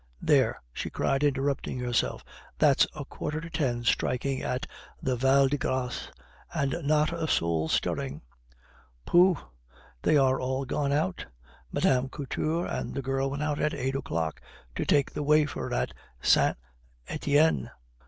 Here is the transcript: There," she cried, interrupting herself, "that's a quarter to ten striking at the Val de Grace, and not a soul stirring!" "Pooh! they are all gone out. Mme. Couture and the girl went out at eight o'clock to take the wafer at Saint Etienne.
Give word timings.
There," 0.23 0.59
she 0.73 0.89
cried, 0.89 1.23
interrupting 1.23 1.77
herself, 1.77 2.25
"that's 2.57 2.87
a 2.95 3.05
quarter 3.05 3.39
to 3.39 3.51
ten 3.51 3.83
striking 3.83 4.41
at 4.41 4.65
the 4.99 5.15
Val 5.15 5.47
de 5.47 5.59
Grace, 5.59 6.09
and 6.51 6.75
not 6.85 7.13
a 7.13 7.27
soul 7.27 7.67
stirring!" 7.69 8.23
"Pooh! 9.05 9.37
they 10.01 10.17
are 10.17 10.39
all 10.41 10.65
gone 10.65 10.91
out. 10.91 11.27
Mme. 11.71 12.07
Couture 12.07 12.65
and 12.65 12.95
the 12.95 13.03
girl 13.03 13.29
went 13.29 13.43
out 13.43 13.59
at 13.59 13.75
eight 13.75 13.93
o'clock 13.93 14.41
to 14.73 14.85
take 14.85 15.11
the 15.11 15.21
wafer 15.21 15.71
at 15.71 15.93
Saint 16.23 16.57
Etienne. 17.07 17.69